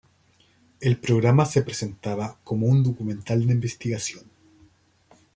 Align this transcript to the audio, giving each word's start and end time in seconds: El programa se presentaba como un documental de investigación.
El 0.79 0.97
programa 0.97 1.45
se 1.45 1.61
presentaba 1.61 2.35
como 2.43 2.65
un 2.65 2.83
documental 2.83 3.45
de 3.45 3.53
investigación. 3.53 4.23